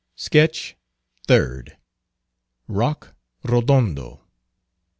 SKETCH 0.15 0.73
THIRD. 1.27 1.77
ROCK 2.67 3.13
RODONDO. 3.43 4.21